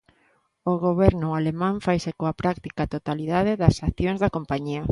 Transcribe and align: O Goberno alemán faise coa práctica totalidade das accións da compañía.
O 0.71 0.73
Goberno 0.85 1.27
alemán 1.39 1.75
faise 1.85 2.11
coa 2.19 2.37
práctica 2.41 2.83
totalidade 2.95 3.59
das 3.61 3.75
accións 3.87 4.19
da 4.23 4.33
compañía. 4.37 4.81